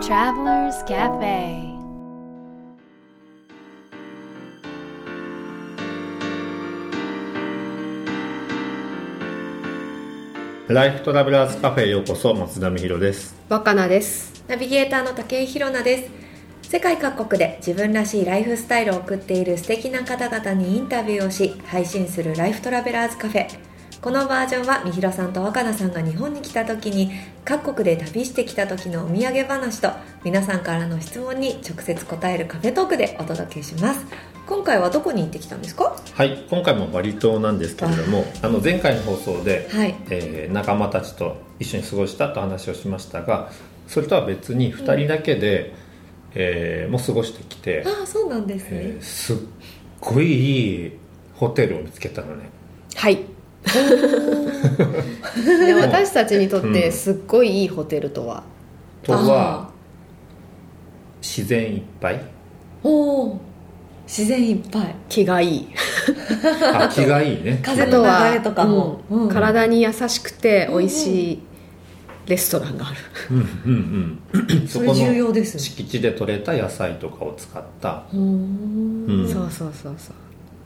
[0.00, 1.76] Travelers Cafe.
[10.68, 13.34] ライフトラベラーズカフェへようこそ松田美弘です。
[13.48, 14.44] 若菜です。
[14.46, 16.08] ナビゲーターの武井宏奈で
[16.62, 16.70] す。
[16.70, 23.48] 世界各国で自分らしいライフスタイルを送っている素敵な方々にインタビューをし配信するライフトラベラーズカフェ
[24.00, 27.10] このバージョンはみひろさんと若菜さんが日本に来た時に
[27.44, 29.90] 各国で旅してきた時のお土産話と
[30.22, 34.06] 皆さんからの質問に直接答えるカフェトークでお届けします。
[34.46, 35.96] 今回はどこに行ってきたんですか？
[36.14, 36.46] はい。
[36.48, 39.94] 今回もバリ島なんですけれどもあの前回の放送で、はい。
[40.10, 43.50] えー仲間たちと一緒に過ごしたと話をしましたが
[43.88, 45.74] それとは別に2人だけで、
[46.36, 49.36] えーもう過ごしてきて、ああそうなんですね、えーすっ
[50.00, 50.92] ごいいい
[51.34, 52.48] ホテルを見つけたのね。
[52.94, 53.18] はい
[55.66, 58.42] で私たちにとってすっごいいいホテルとは、
[59.02, 59.70] とは
[61.20, 62.20] 自然いっぱい？
[62.82, 63.40] おお
[64.06, 64.94] 自然いっぱい。
[65.08, 65.68] 気がいい。
[66.74, 67.60] あ気がいいね。
[67.64, 69.22] 風の流れとかも、うん。
[69.24, 69.28] うん。
[69.28, 71.38] 体に優しくて美味しい
[72.26, 72.96] レストランがある、
[73.30, 74.64] うんうんうん。
[74.68, 75.60] それ重要ですね。
[75.60, 79.28] 敷地で採れた野菜とかを使った、うんうん。
[79.28, 80.14] そうそうそうそう。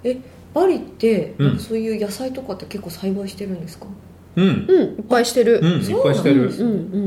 [0.05, 0.19] え
[0.55, 1.58] バリって、うん。
[1.58, 3.86] そういう野菜とかって結構栽培してるんですか？
[4.36, 4.45] うん。
[4.47, 5.61] うんいっぱいしてる。
[5.62, 6.67] うん、いっぱいしてる、うんう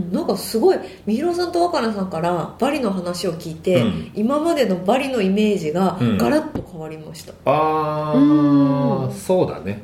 [0.09, 4.11] んなんかすごいみひろさんと若菜さんからバリの話を聞いて、うん。
[4.15, 6.17] 今までのバリのイメージがうん。
[6.17, 9.13] ガラッと変わりました、ああうん。
[9.13, 9.81] そうだね。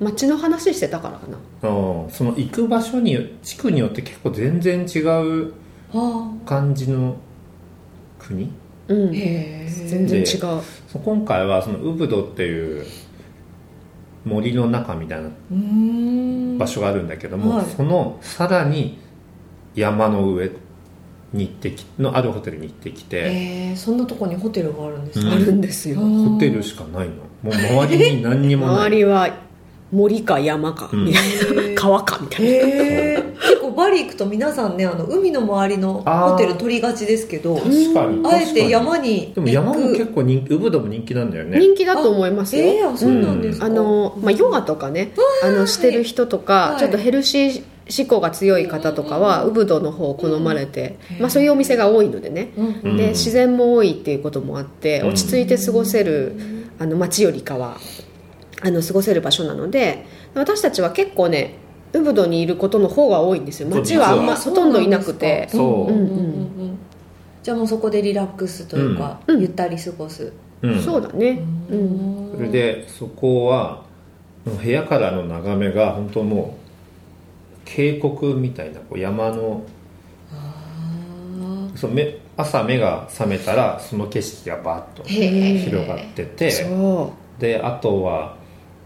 [0.00, 1.36] 街の話してたからかな。
[1.70, 5.52] うんその行く場所に地区によって結構全然違う
[5.92, 7.16] は感じの
[8.18, 8.44] 国？
[8.44, 8.52] うんあ
[8.94, 10.26] へえ全然違う。
[10.28, 12.86] そう今回はそのウブドっていう
[14.24, 16.58] 森の中みたいなうーん。
[16.58, 17.66] 場所があるんだけども、はい。
[17.66, 18.98] そのさらに
[19.74, 20.50] 山の上
[21.32, 25.28] に行ってきのあるホテルに行ってきて、へえそんなとこにホテルがあるんですうん。
[25.28, 27.14] か、あるんですよ、うんホテルしかないの。
[27.42, 27.54] もう
[27.86, 28.76] 周りに何にもない。
[28.88, 29.30] 周りは
[29.92, 31.04] 森か山かうん。
[31.06, 31.80] みたいな。
[31.80, 32.50] 川かみたいな。
[32.50, 32.54] へ
[33.18, 33.24] え
[33.88, 38.26] バリ行くと皆さんねあの海の周りのホテル取りがちですけど確かに。
[38.26, 41.58] あえて山にでも山も結構人気ウブドも人気なんだよね。
[41.58, 45.12] 人気だと思いますよ、えー、あそうなんですか、あの、まあ、ヨガとかね
[45.42, 46.78] あのしてる人とか、はい。
[46.78, 51.20] ちょっとヘルシー志向が強い方とかは、ウブドの方を好まれて、うん。
[51.20, 52.66] まあ、そういうお店が多いのでね、うん。
[52.66, 52.96] うん。
[52.98, 55.08] で自然も多いっていうこともあってうん。
[55.08, 56.36] 落ち着いて過ごせる、
[56.78, 57.78] あの街よりかは
[58.62, 61.54] あの過ごせる場所なので私たちは結構ね
[61.92, 63.68] ウブドにいることの方が多いんですよ。
[63.68, 65.48] 街はあんまほとんどいなくて。
[65.50, 66.04] そううんう。
[66.04, 66.22] んうんう
[66.64, 66.78] ん。
[67.42, 69.40] じゃあもうそこでリラックスというか、うん。
[69.40, 70.32] ゆったり過ごす、
[70.62, 70.82] うん。
[70.82, 71.40] そうだね。
[71.70, 72.32] うん。
[72.36, 73.82] それでそこは
[74.44, 76.56] 部屋からの眺めが本当も
[77.54, 79.62] う渓谷みたいなこう山の
[80.32, 86.50] あそう目朝目が覚めたらその景色がバッと広がってて。
[86.50, 88.36] そであとは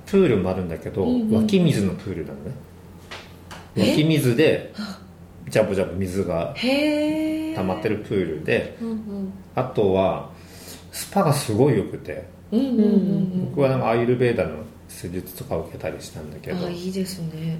[0.06, 2.52] プールもあるんだけど、うんうん湧き水のプールなのね
[3.76, 4.72] 湧き水で
[5.48, 9.32] ジャブジャブ水が溜まってるプールでうんうん。
[9.54, 10.30] あとは
[10.92, 12.24] スパがすごい良くて。
[12.52, 14.56] うんうんうん僕はなんかアイルベーダの
[14.88, 16.66] 施術とかを受けたりしたんだけど。
[16.66, 17.58] あいいですね、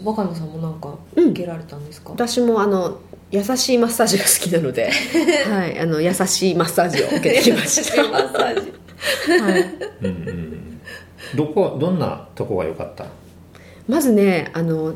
[0.00, 1.30] うん、若菜さんもなんかうん。
[1.30, 2.98] 受けられたんですか、私もあの
[3.30, 4.90] 優しいマッサージが好きなので、
[5.50, 8.72] はい、あの優しいマッサージを受けてきました、マッサージ。
[9.42, 9.62] はい、
[10.02, 10.80] うんうんうん。
[11.36, 13.04] どこどんなとこが良かった？
[13.88, 14.94] まずねあの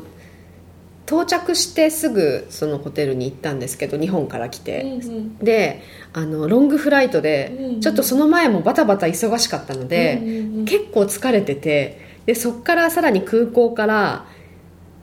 [1.11, 5.37] 到着してすぐそのホテルに行ったんですけど日本から来て、うんうん。
[5.39, 5.81] で
[6.13, 7.81] あのロングフライトで、うんうん。
[7.81, 10.65] ちょっとその前もバタバタ忙しかったので、うんうんうん。
[10.65, 14.25] 結構疲れててでそっからさらに空港から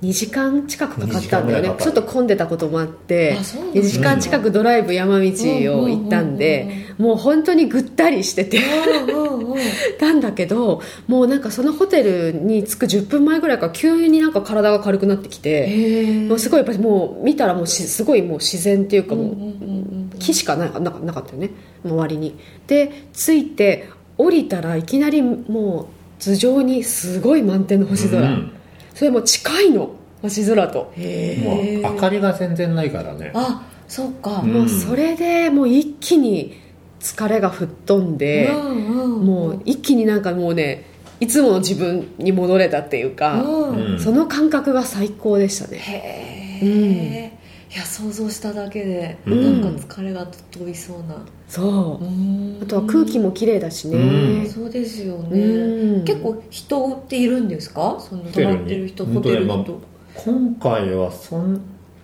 [0.03, 3.81] 2時間近くかかったんだよ2時間ぐらいかかるねちょっと混んでたこともあってあそうなんだ。
[3.81, 8.59] 2時間近くドライブ山道を行ったんでもう本当にぐったりしてて。
[8.59, 21.51] うんだけどもうなんかそのホテルに着く10分前ぐらいから急になんか体が軽くなってきて、もうすごいやっぱりもう見たらもうしすごいもう自然っていうかもう、木しかなななかったよね。
[21.85, 22.39] 周りに。
[22.67, 28.53] で着いて降りたらいきなりもう頭上にすごい満天の星空、うん
[28.99, 29.93] それも近いの
[30.23, 33.31] 星空と、へえもう明かりが全然ないからね。
[33.33, 34.53] あそっか、うん。
[34.53, 36.59] もうそれでもう一気に
[36.99, 39.25] 疲れが吹っ飛んで、うんうん。
[39.25, 40.85] もう一気になんかもうね
[41.21, 43.93] いつもの自分に戻れたっていうか、うん。
[43.93, 44.01] うん。
[44.01, 45.79] その感覚が最高でしたね。
[45.79, 47.38] へえ、
[47.71, 49.63] いや想像しただけで、うん。
[49.63, 51.17] なんか疲れが飛びそうな、
[51.47, 52.59] そう、うん。
[52.63, 54.49] あとは空気も綺麗だしね、うん。
[54.49, 56.05] そうですよね、うん。
[56.05, 57.99] 結構人っているんですか？
[58.01, 59.81] その泊まってる人ホホテルと、
[60.15, 61.61] 今回はそん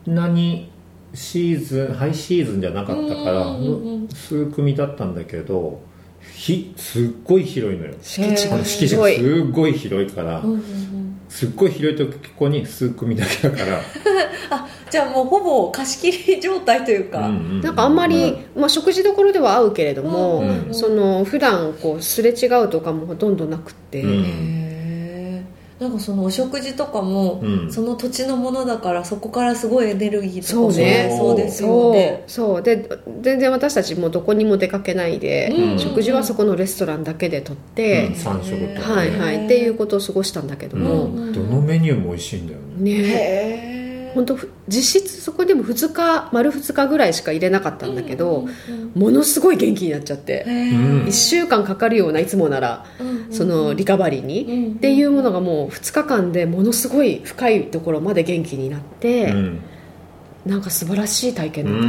[0.07, 0.71] なに
[1.15, 5.81] シーズンハイシーズンじゃなかったからうんうんうん数組だったんだけど
[6.35, 7.95] ひすっごい広いのよ。
[8.03, 8.63] 敷地が。
[8.65, 9.17] 敷地すごい。
[9.17, 11.21] がすっごい広いからうんうんうん。
[11.29, 13.81] すっごい広いとこに数組だけだから。
[14.51, 20.75] あ じゃあもうほぼ貸し切り状態というか、うんうなんかあんまり、まあ、食事どころでは会うけれども、うんうん。
[20.75, 24.25] その普段こうすれ違うとかもほとんどなくて、うん。
[24.25, 24.25] へ
[25.81, 27.73] えんかそのお食事とかも、うん。
[27.73, 30.73] その土地のものだからそこからすごいエネルギーとかそう。
[30.73, 31.93] ねもそうですよそう。
[31.93, 32.63] ねそう。
[32.63, 32.89] で
[33.21, 35.79] 全然私たちもどこにも出かけないで、うん。
[35.79, 38.95] 食事はそこのレストランだけで取って、3食とかね。
[38.95, 39.45] はいはい。
[39.47, 41.33] っていうことを過ごしたんだけども、うん。
[41.33, 42.93] どのメニューも美味しいんだよね。
[42.93, 42.93] ね。
[42.93, 43.84] へえ
[44.15, 44.39] 本当
[44.69, 48.47] 実質そこでも2日丸2日ぐらいしか入れなかったんだけど、
[48.95, 51.05] ものすごい元気になっちゃって、うん。
[51.07, 52.87] 1週間かかるようないつもなら
[53.31, 59.61] そのリカバリーに、っていうものがもう2日間でものすごい深いところまで元気になって、うん。
[60.47, 61.81] なんか素晴らしい体験うだっ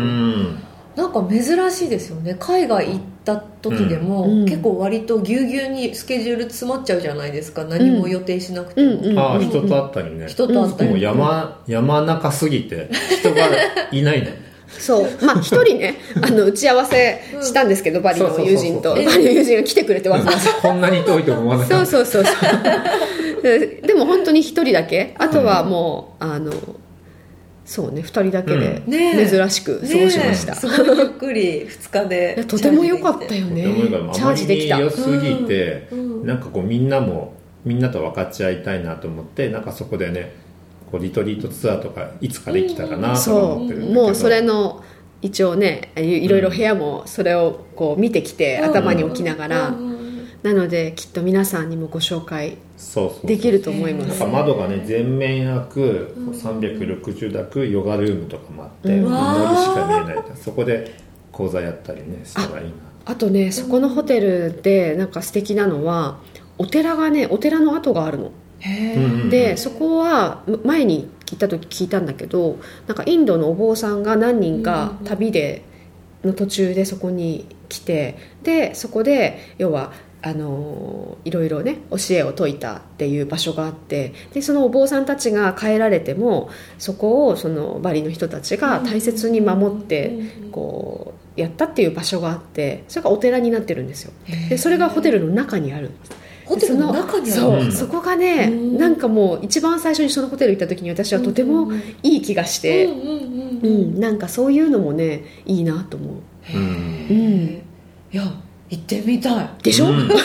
[0.96, 2.36] たなんか珍しいですよね。
[2.40, 4.46] 海外行った時でも、うん。
[4.46, 7.66] 結構割とぎゅうぎゅうにスケジュール詰まっちゃうじゃないですか。
[7.66, 10.28] 何も予定しなくても、うんうんああ人と会ったりね。
[10.28, 10.90] 人と会ったり。
[10.92, 12.90] もう山山中すぎて
[13.20, 13.48] 人が
[13.92, 14.30] いないの。
[14.80, 15.10] そう。
[15.22, 18.94] まあ一人ねあの打ち合わせしたんですけど、バリの友人と。
[18.94, 20.52] バリの友人が来てくれてわざわざ。
[20.62, 21.86] こんなに遠いと思わなかった。
[21.86, 23.42] そうそうそうそう。
[23.42, 25.16] ででも本当に一人だけ。
[25.18, 26.52] あとはもう、あの
[27.66, 33.64] そうね二人だけで珍しく過ごしました、ねえすごいゆっくり2日いでやとても良かったよね。
[34.14, 34.80] チャージできた。
[34.80, 36.00] 良すぎて、うん。
[36.22, 36.28] うん。
[36.28, 37.34] なんかこうみんなも
[37.64, 40.36] みんなと分かち合いたいなと思ってなんかそこでね
[40.92, 44.02] こうリトリートツアーとかいつかできたらなとそ思ってるんだけど。
[44.02, 44.84] うもうそれの
[45.22, 48.70] 一応ねいいろいろ部屋もそれをこう見てきて、うん。
[48.70, 49.78] 頭に置きながら、うん。
[49.78, 49.90] うん。
[49.90, 50.28] うん。
[50.44, 52.58] なのできっと皆さんにもご紹介
[53.24, 54.08] できると思います。
[54.10, 60.24] なんか窓がね全面開く360度開くヨガルームとかもあってうん森しか見えない。
[60.36, 60.94] そこで
[61.32, 62.74] 講座やったりねしたらいいな。
[63.06, 66.20] あとねそこのホテルでなんか素敵なのは
[66.58, 68.32] お寺がねお寺の跡があるの。
[69.30, 72.58] でそこは前に行った時聞いたんだけど
[72.88, 75.64] なんかインドのお坊さんが何人か旅で
[76.24, 90.18] の途中でそこに来てでそこで要はあのいろいろね教えを説いたっていう場所があってでそのお坊さんたちが帰られてもそこをそのバリの人たちが大切に守って
[90.52, 94.14] こうやったっていう場所があってそれがお寺になってるんですよ。
[94.50, 95.92] でそれがホテルの中にある
[96.46, 97.72] ホテルの中にあるそう、うん。
[97.72, 98.78] そこがね、うん。
[98.78, 101.72] なんかもう一番最初にそのホテル行った時に私はとても
[102.04, 102.90] いい気がして、う
[103.68, 106.12] んなんかそういうのもねいいなと思う。
[106.54, 106.62] うん。
[106.62, 107.62] うん。
[108.12, 108.24] いや
[108.70, 109.50] 行ってみたい。
[109.64, 110.10] でしょ、うん。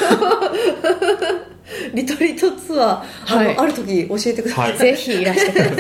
[1.94, 3.50] リトリートツアー、はい。
[3.52, 4.78] あのある時教えてください、はい。
[4.78, 5.76] ぜひいらしてください。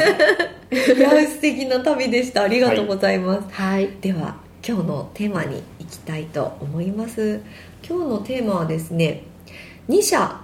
[0.96, 2.42] い、や素敵な旅でした。
[2.42, 3.88] ありがとうございます、はい。
[4.00, 4.36] では
[4.66, 7.40] 今日のテーマに行きたいと思います。
[7.88, 9.22] 今日のテーマはですね
[9.88, 10.40] 2社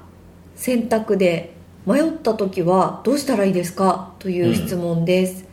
[0.56, 1.52] 選択で
[1.86, 4.14] 迷った時はどうしたらいいですか？
[4.18, 5.44] という質問です、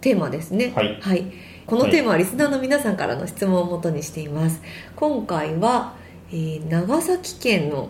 [0.00, 0.72] テーマですね。
[0.74, 1.32] はい
[1.66, 4.60] このテーマはリスナーの皆さんからの質問をもとにしています。
[4.96, 5.94] 今回は、
[6.30, 7.88] えー長崎県の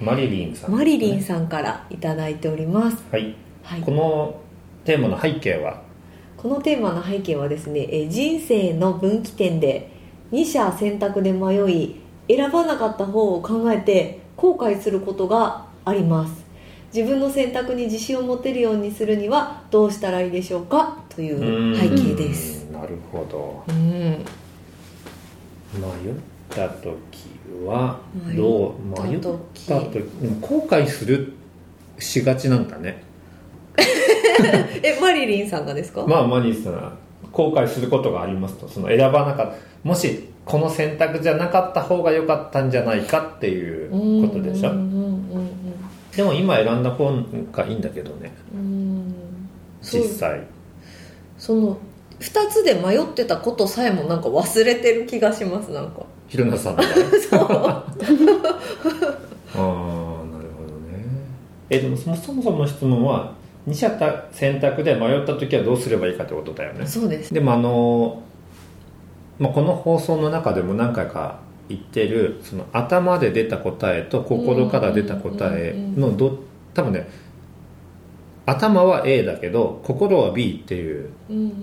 [0.00, 0.72] マリリンさん。
[0.72, 3.36] マリリンさんからいただいております、はい。
[3.62, 4.40] はい、この
[4.84, 5.82] テーマの背景は？
[6.36, 9.92] このテーマの背景はですねえー人生の分岐点で
[10.32, 11.94] 2社選択で迷い
[12.26, 16.44] 選ばなかった方を考えて後悔することがあります。
[16.92, 21.04] 自分の選択に自信を持てるようにするにはどうしたらいいでしょうか？
[21.08, 22.58] という背景です。
[22.58, 23.64] うんなるほど。
[23.68, 23.82] うん。
[23.82, 24.20] 迷
[25.80, 26.14] っ
[26.50, 26.92] た時
[27.66, 29.72] は迷どう迷った時。
[30.40, 31.32] 後悔する
[31.98, 33.02] しがちなんだね。
[34.82, 36.98] えマリリンさんがですか、まあマニーさん
[37.32, 38.68] 後悔することがありますと。
[38.68, 39.54] その選ばなかった。
[39.82, 44.72] もしこの選択じゃなかった方が良かったんじゃないかっていうことでしょ。
[46.14, 47.10] でも今選んだ方
[47.50, 48.32] がいいんだけどね。
[49.80, 50.42] 実際。
[51.38, 51.78] その
[52.24, 56.06] 2つで迷ってたことさえもなんか忘れてる気がしますなんか。
[56.26, 56.94] ひろなさん ああなる
[59.52, 61.04] ほどね。
[61.68, 63.34] えでもそもそもそもの質問は
[63.66, 63.90] 二者
[64.32, 66.86] 選択で迷った時はどうすればいいかってことだよね。
[66.86, 67.32] そうです。
[67.32, 68.22] でもあの、
[69.38, 76.38] まあ、この放送の中でも何回か言ってるその頭で出た答えと心から出た答えのど
[76.72, 77.06] 多分ね
[78.46, 81.10] 頭は A だけど心は B っていう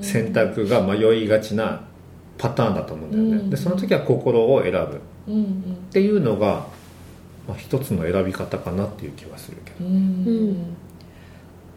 [0.02, 1.82] 選択が迷いがちな
[2.38, 3.50] パターンだと思うんだよね、うん。
[3.52, 4.78] でその時は心を選ぶ。
[4.80, 4.84] っ
[5.28, 5.78] うんうん。
[5.92, 6.66] ていうのが、
[7.48, 9.86] まあ、一つの選び方かなっていう気はするけど。
[9.86, 9.94] うん。
[9.94, 10.76] うん。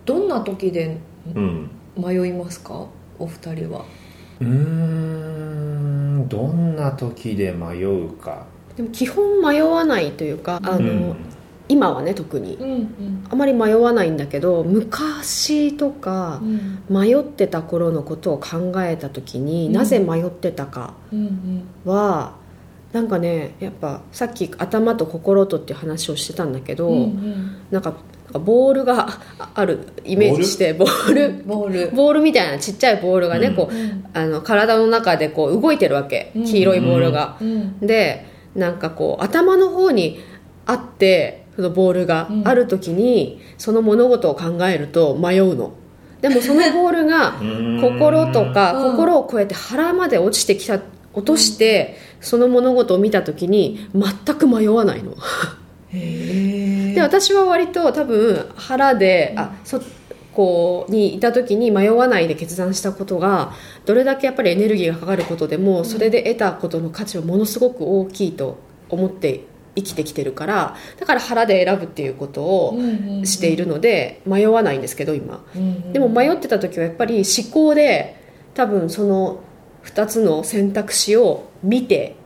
[0.07, 0.97] どんな時で
[1.35, 1.71] うん。
[1.97, 2.87] 迷いますか？
[3.19, 3.85] お二人は。
[4.41, 6.29] うーん。
[6.29, 8.47] どんな時で迷うか。
[8.77, 11.17] でも基本迷わないというかあの、うん
[11.69, 12.55] 今はね特に。
[12.57, 13.27] うんうん。
[13.31, 16.79] あまり迷わないんだけど昔とかうん。
[16.89, 19.73] 迷ってた頃のことを考えた時に、うん。
[19.73, 22.37] なぜ迷ってたかうんは
[22.93, 27.57] なんかねやっぱさっき頭と心とっていう話をしてたんだけど、うんうん。
[27.71, 27.95] なんか
[28.25, 31.43] なんかボールがあ あるイメージしてボール？
[31.45, 31.97] ボール？
[31.97, 32.21] ボール。
[32.21, 33.55] みたいなちっちゃいボールがね、うん。
[33.55, 36.45] こうあの体の中でこう動いてるわけ、うん。
[36.45, 37.81] 黄色いボールが、うん。
[37.81, 40.21] でなんかこう頭の方に
[40.67, 45.73] あってそのボールがある時に、その物事を考えると迷うの。
[46.21, 47.35] でもそのボールが
[47.83, 50.81] 心とかうん心を超えて腹まで落ちてきた
[51.13, 55.15] 落としてその物事を見た時に全く迷わないの。
[55.93, 59.81] で私は割と多分腹で、あそ
[60.33, 63.53] こうにいた時に迷わないで決断したことが
[63.85, 68.59] どれだけやっぱりエネルギーがかかることでもそれで得たことの価値はものすごく大きいと
[68.89, 69.45] 思って
[69.77, 72.79] 生きてきてるからだから腹で選ぶっていうことを
[73.25, 75.45] しているので迷わないんですけど今。
[75.93, 78.17] でも迷ってた時はやっぱり思考で
[78.55, 79.41] 多分その
[79.85, 82.17] 2つの選択肢を見て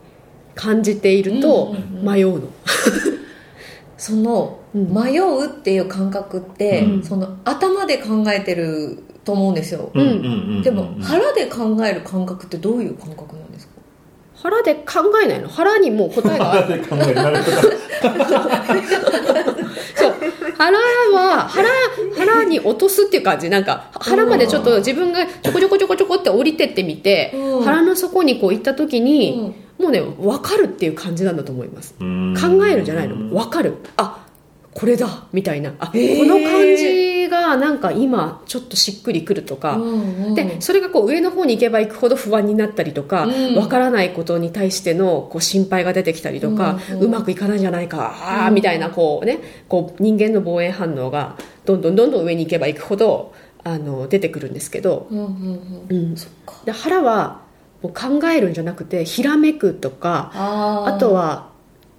[0.54, 2.14] 感じているとうんうんうん。
[2.14, 2.48] 迷うの、
[3.96, 4.92] そのうん。
[4.92, 7.02] 迷うっていう感覚って、うん。
[7.02, 10.18] その頭で考えてると思うんですよ、うんうんうんう
[10.60, 10.62] ん。
[10.62, 13.47] でも腹で考える感覚ってどういう感覚なんですか
[14.40, 15.48] 腹で考えないの？
[15.48, 16.62] 腹にもう答えがある。
[16.62, 17.56] 腹で考えるなるほど
[19.96, 20.14] そう。
[20.56, 21.68] 腹は腹
[22.16, 23.50] 腹に落とすっていう感じ。
[23.50, 27.64] なんか腹までちょっと自分がちょこちょこちょこちょこって降りてってみて、うん。
[27.64, 31.94] 腹の底にこう行った時に、もうね分かるっていう感じなんだと思います。
[31.94, 32.04] 考
[32.66, 33.16] えるじゃないの。
[33.16, 33.74] 分かる。
[33.96, 34.24] あ
[34.72, 35.74] これだみたいな。
[35.80, 36.18] あ、へー。
[36.18, 37.07] この感じ
[37.48, 39.78] がなんか今ちょっとしっくりくるとか、
[40.34, 43.56] でそれがこう上の方に行けば行くほど不安になったりとかうん。
[43.56, 47.10] わ、からないことに対してのこう心配が出てきたりとか、ううん。
[47.10, 49.38] まくいかないんじゃないかみたいなこう、ね、
[49.68, 56.14] こう人間の防衛反応がどんどんどんどん上に行けば行くほどあの出てくるんですけど、うん
[56.64, 57.42] で腹は
[57.82, 61.50] もう考えるんじゃなくてひらめくとかあとは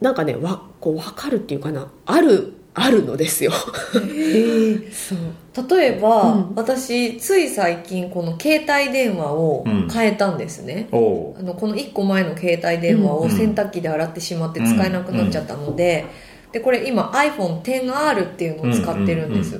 [0.01, 1.91] なんかねわこう分かるっていうかな。
[2.06, 3.52] あるあるのですよ。
[3.52, 5.70] そう。
[5.70, 6.56] 例えば、うん。
[6.56, 11.40] 私つい最近この携帯電話を変えたんですね、おう。
[11.40, 16.06] あのこの1個前の携帯電話を洗濯機で洗ってしまって使えなくなっちゃったので,、
[16.52, 19.60] でこれ今 iPhone10R っていうのを使ってるんです、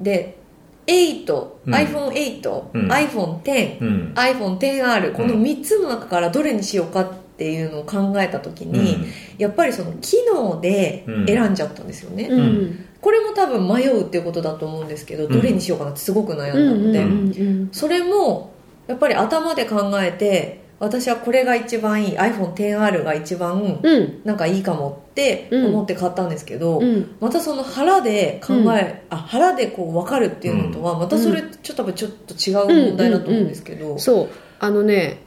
[0.00, 0.38] で
[0.86, 1.74] 8、うん。
[1.74, 2.90] iPhone8、うん。
[2.90, 4.14] iPhone10、うん。
[4.16, 9.06] iPhone10R この3つの中からどれにしようかっていうのを考えた時に、うん。
[9.38, 12.84] やっぱりその機能で選んじゃったんですよね、うん。
[13.00, 18.52] これも多分迷うっていうことだと思うんですけどどれにしようかなってすごく悩んだので、うんうんうんそれも
[18.86, 24.20] やっぱり頭で考えて私はこれが一番いい iPhone10R が一番うん。
[24.24, 27.16] なんかいいかもって思って買ったんですけど、うん。
[27.20, 34.28] またその腹で考え、あ腹でこう分かるっていうのとはまたそれちょっと多分ちょっと違う問題だと思うんですけど、そう。
[34.58, 35.18] あのね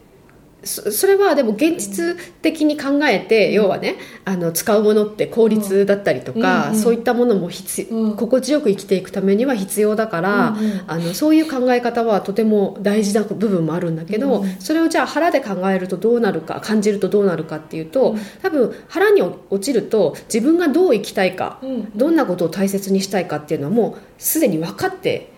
[0.64, 8.16] そそれはでも現実的に考えて、要はねあの使うものって効率だったりとか、そういったものも必うん。
[8.16, 10.56] 心地よく生きていくためには必要だから、
[10.88, 21.92] あのそういう考え方はとても大事な部分もあるんだけど、うんそれをじゃあ腹で考えるとどうなるか感じるとどうなるかっていうと、多分腹に落ちると自分がどう生きたいか、うん。
[21.98, 25.33] どんなことを大切にしたいかっていうのはもうすでに分かってうん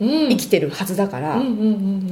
[0.00, 1.42] 生きてるはずだから。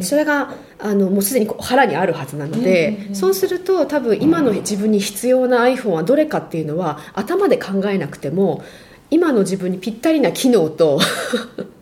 [0.02, 8.62] それがあのもうすでに腹にあるはずなので、そうすると多分今の自分に必要な iPhone はどれかっていうのは頭で考えなくても
[9.10, 10.98] 今の自分にぴったりな機能と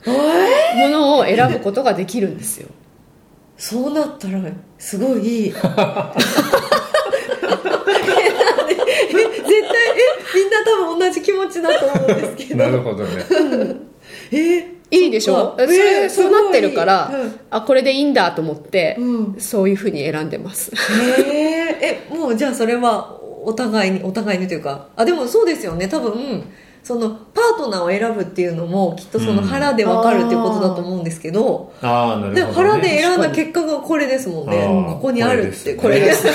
[0.06, 2.68] ものを選ぶことができるんですよ。
[3.56, 4.40] そうなったら
[4.78, 6.04] すごい 絶対え
[10.34, 12.56] みんな多分同じ気持ちだと思うんですけど。
[12.56, 13.24] なるほどね。
[14.32, 15.56] えいいでしょ？
[15.58, 17.40] えーそうなってるから、うん。
[17.50, 19.40] あこれでいいんだと思って、うん。
[19.40, 20.70] そういうふうに選んでます。
[20.74, 24.88] へええもうじゃあそれはお互いにお互いにというか。
[24.96, 25.88] あでもそうですよね。
[25.88, 26.44] 多分
[26.82, 34.66] そのパートナーを選ぶっていうのもきっとその腹で分かるっていうことだと思うんですけど、ああなるほど、ね、で腹で選んだ結果がこれですもんね。
[34.92, 35.74] ここにあるって。
[35.74, 36.32] これですすい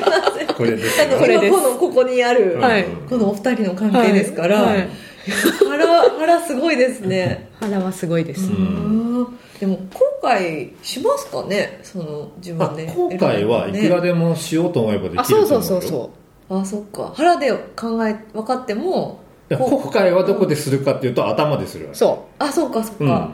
[0.00, 2.84] ませんこれですあの これです今このここにある、はい。
[3.08, 4.76] このお二人の関係ですから、はい。
[4.76, 4.88] はい
[5.30, 7.50] 腹腹すごいですね。
[7.60, 9.38] 腹はすごいです、うん。
[9.60, 11.80] でも後悔しますかね？
[11.82, 12.86] その自あ分で。
[12.92, 16.10] 後悔はいくらでもしようと思えばできるあそうそうそうそ
[16.50, 16.58] う。
[16.58, 17.12] あそっか。
[17.14, 19.20] 腹で考え分かっても
[19.50, 20.12] 後悔。
[20.12, 23.30] はどこでするかっていうと頭でするそあそうかそっか、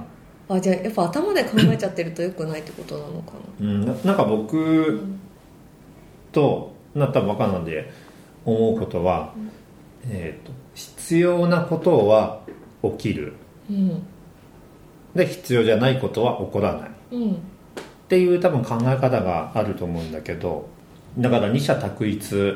[0.49, 5.01] あじゃあやっぱ頭で考えちゃってるとよくないってことなのかうん、ななんか僕
[6.33, 7.91] となったばかなんで
[8.45, 9.33] 思うことは、
[10.11, 12.41] えー、と必要なことは
[12.83, 13.35] 起きる。
[13.71, 14.03] なうん。
[15.15, 16.91] で必要じゃないことは起こらない。
[17.13, 17.37] うんっ
[18.07, 20.69] ていう多分考え方があると思うんだけど
[21.19, 22.55] だから二者択一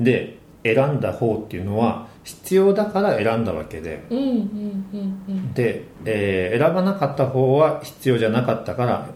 [0.00, 4.04] で選んだ方っていうのは必要だから選んだわけで。
[4.10, 9.06] うんで、えー選ばなかった方は必要じゃなかったから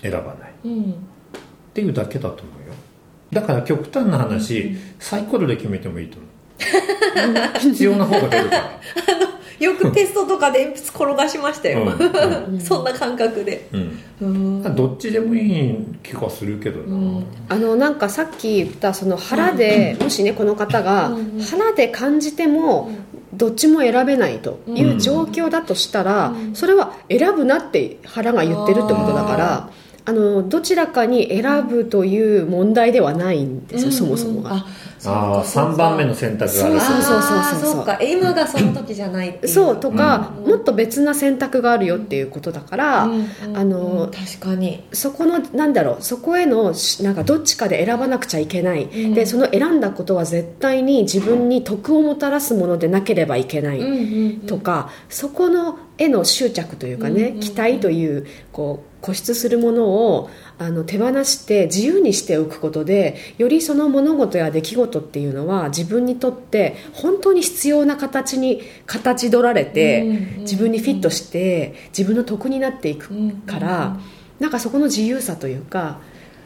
[0.00, 0.50] 選ばない。
[0.50, 0.94] っうん。
[1.74, 2.74] ていうだけだと思うよ
[3.32, 6.30] だから極端な話、サイコロで決めてもいいと思う。
[7.58, 8.70] 必要な方が出るから。
[9.60, 13.68] よくテストとかで鉛筆転がしましたよ、うんそんな感覚で。
[13.72, 13.98] うん。
[14.22, 14.74] うん。
[14.74, 17.24] どっちでもいい気がするけどな、うん。
[17.46, 21.14] あのなんかさっき言ったその腹で、もしねこの方がうん。
[21.14, 22.90] うん腹で感じても
[23.34, 26.54] どっちも選べないという状況だとしたら、うん。
[26.54, 29.70] それは選ぶなって腹が言ってるってことだから
[30.04, 34.64] あのどちらかに選ぶという問題ではないんですよ、そもそもが。
[35.06, 36.80] あああかそうか3番目の選択がある。
[36.80, 37.60] そうそうそうそう。
[37.60, 37.98] そうそうか。
[38.02, 39.52] 今がその時じゃないっていう。
[39.52, 40.50] そうとか、うん。
[40.50, 44.10] もっと別な選択があるよっていうことだから、うんうんあのうん。
[44.10, 44.84] 確かに。
[44.92, 49.14] そこのなんだろうそこへのしなんかどっちかで選ばなくちゃいけない、うん。
[49.14, 54.40] でその選んだことは絶対に自分に得をもたらすものでなければいけない、うんうんうん。
[54.40, 57.40] とかそこのへの執着というかね、うんうんうん。
[57.40, 70.40] 期待というこう固執するものをあの手放して自由にしておくことでよりその物事や出来事っていうのは自分にとって本当に必要な形に形取られて、うんうんうん。
[70.40, 73.08] 自分にフィットして自分の得になっていく
[73.46, 74.00] から、
[74.40, 76.00] なんかそこの自由さというか、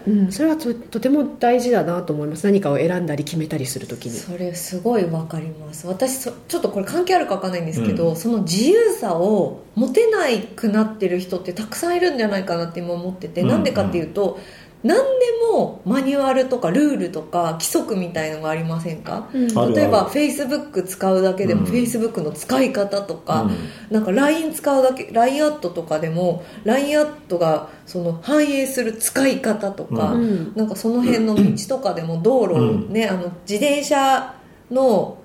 [0.07, 2.45] うん、それはととても大事だなと思います。
[2.45, 4.13] 何かを選んだり決めたりするときに。
[4.13, 5.87] それすごいわかります。
[5.87, 13.49] 私そちょっとこれ関係あるかわかんないんですけど、その自由さを持てないくなってる人ってたくさんいるんじゃないかなって今思ってて、うん。
[13.49, 14.39] なんでかっていうと
[14.85, 15.03] 何で
[15.51, 19.73] もマニュアルとかルールとか規則みたいのがありませんか、うん。
[19.73, 21.73] 例えば Facebook 使うだけでもうん。
[21.73, 23.57] Facebook の使い方とか、うん。
[23.91, 30.53] なんか LINE 使うだけ LINE アットとかでも LINE アットがその反映する使い方とか、ううん。
[30.55, 34.35] なんかその辺の道とかでも道路をね、あの自転車
[34.71, 35.17] の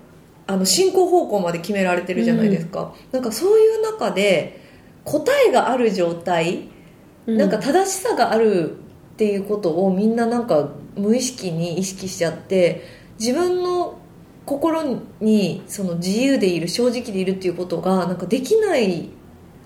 [0.48, 4.62] あの進行方向まで決められてるじゃないですか、なんかそういう中で
[5.04, 6.69] 答えがある状態、
[7.28, 8.78] なんか正しさがある
[9.19, 12.86] っていうことをみんななんか無意識に意識しちゃって
[13.19, 13.99] 自分の
[14.45, 19.10] 心にその自由でいる正直でいるっていうことがなんかできない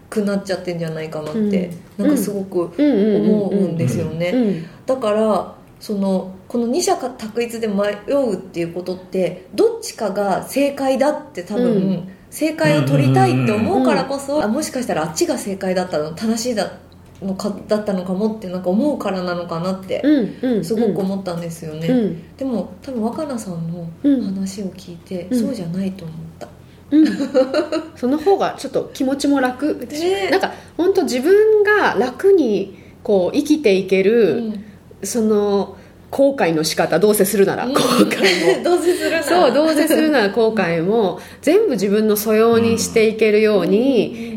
[0.10, 2.08] くなっちゃってんじゃないかなって、うん。
[2.08, 12.10] なんかすごく思うんですよね、うんだからそのこの二者択一で迷うっていうことってどっちかが正解だって多分、うん。
[12.32, 16.80] 正解を取りたいって思うからこそ、あもしかしたらあっちが正解だったの正しいだ
[17.24, 22.38] のかだったのかもってなんか思うからなのかなってうんうんすごく思ったんですよね、うん。
[22.38, 24.24] でも多分若菜さんのうん。
[24.24, 25.40] 話を聞いて、うん。
[25.40, 26.48] そうじゃないと思った、
[26.92, 27.06] うん。
[27.96, 29.76] その方がちょっと気持ちも楽。
[29.92, 30.30] ね。
[30.30, 34.64] なんか本当自分が楽にこう生きていける、うん。
[35.04, 35.78] その
[36.14, 38.62] 後悔の仕方どうせするなら、後悔も。
[38.64, 39.24] どうせするなら。
[39.24, 44.33] そうどうせするなら後悔も全部自分の素養にしていけるように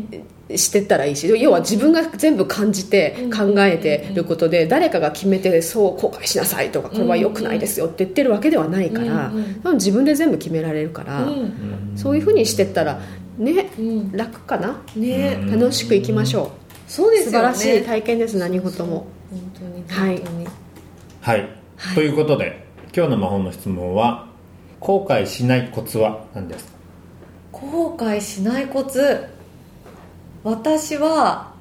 [0.55, 3.29] してったらいいし要は自分が全部感じてうん。
[3.29, 9.31] 考えてることで誰かが決めてそう後悔しなさいとかこれは良くないですよって言ってるわけではないから
[9.63, 11.93] 多分自分で全部決められるからうん。
[11.95, 13.01] そういうふうにしてったら
[13.37, 14.11] ねうん。
[14.13, 14.81] 楽かな？
[14.95, 15.37] ね。
[15.41, 16.51] うん楽しくいきましょ
[16.87, 17.49] そうですよね。
[17.49, 19.07] う素晴らしい体験です何事も。
[19.29, 20.17] 本当にはい。
[20.17, 20.47] 本当に、
[21.21, 21.49] はい、
[21.93, 24.29] ということで今日の魔法の質問は
[24.79, 26.71] 後悔しないコツは何ですか？
[27.51, 29.25] 後悔しないコツ
[30.43, 31.53] 私は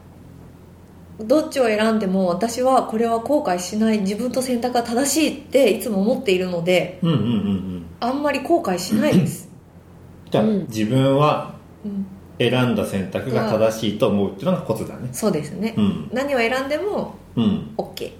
[1.18, 7.86] どっちを選んでも私はこれは後悔しない自分と選択が正しいっていつも思っているのでうんうんうんうん。
[8.00, 9.48] あんまり後悔しないです、
[10.30, 10.66] じゃあ、うん。
[10.68, 12.06] 自分はうん、
[12.38, 15.08] 選んだ選択が正しいと思うっていうのがコツだね。
[15.12, 16.10] そうですね、うん。
[16.12, 17.70] 何を選んでもうん。
[17.78, 18.12] OK っ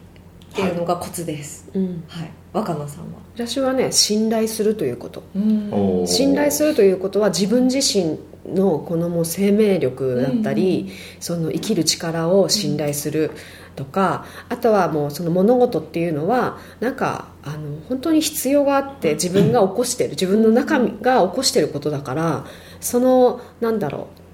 [0.54, 1.68] ていうのがコツです。
[1.74, 2.04] うん。
[2.06, 3.18] はい、若菜さんは？
[3.34, 5.22] 私はね信頼するということ。
[5.34, 5.68] うん。
[5.72, 6.06] おー。
[6.06, 13.30] 信頼するということは自分自身のこのもう生命力だったり、その生きる力を信頼する
[13.76, 22.44] とか、あとはもうその物事っていうのはなんかあの本当に必要があって自分が起こしてる自分の中身が起こしてることだから
[22.80, 24.26] そのなんだろう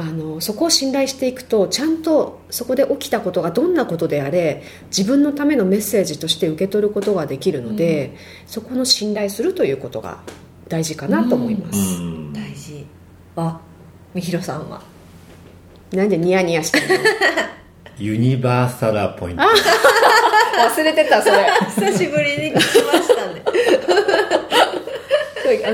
[0.00, 10.20] あのそこを信頼していくとちゃんとそこで起きたことがどんなことであれ自分のためのメッセージとして受け取ることができるので、そこの信頼するということが
[10.68, 12.32] 大事かなと思います、うん。
[12.32, 12.59] 大事
[13.36, 13.60] は
[14.14, 14.80] みひろさんは。
[15.92, 17.04] なんでニヤニヤしてるの？
[17.98, 19.42] ユニバーサラポイント。
[19.42, 21.46] 忘れてたそれ。
[21.76, 22.62] 久しぶりに聞きま
[22.92, 23.42] したね。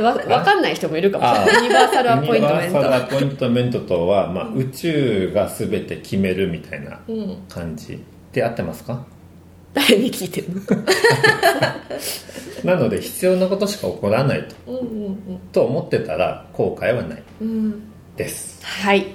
[0.03, 1.57] わわかんない人もいるかもしれない。
[1.57, 7.37] あユニバーサルアポイントメンユニバーサルアトポイントメントとは、まあ、宇宙が全て決めるみたいなうん。
[7.49, 8.03] 感じ。
[8.33, 9.05] で合ってますか？
[9.77, 10.49] 誰に聞いてる
[12.65, 12.65] の？
[12.75, 14.73] なので必要なことしか起こらないと。
[14.73, 17.23] うんうんと思ってたら後悔はない。
[17.43, 17.49] うん。
[17.49, 17.83] うん
[18.17, 18.59] です。
[18.65, 19.07] はい。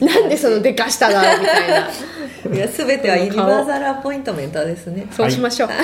[0.00, 1.88] なんでそのでかしただろうみたいな。
[2.54, 5.06] いや全てはユニバーサルアポイントメントですね。
[5.10, 5.74] そうしましょう、ね、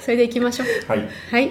[0.00, 0.66] それでいきましょう。
[0.88, 1.08] はい。
[1.30, 1.50] はい